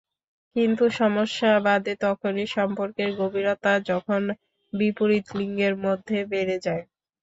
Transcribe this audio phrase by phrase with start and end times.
[0.55, 4.21] কিন্তু সমস্যা বাধে তখনই, সম্পর্কের গভীরতা যখন
[4.73, 6.83] বিপরীত লিঙ্গের মধ্যে বেড়ে যায়।